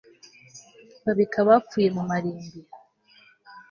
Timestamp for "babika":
1.05-1.37